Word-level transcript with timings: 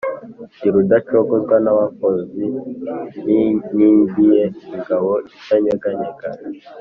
Ndi 0.57 0.67
Rudacogozwa 0.73 1.55
n’abafozi, 1.65 2.43
nikingiye 3.25 4.43
ingabo 4.73 5.11
itanyeganyega 5.37 6.29